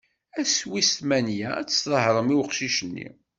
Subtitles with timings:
[0.41, 3.07] Ass wis tmanya, ad s-sḍehren i uqcic-nni.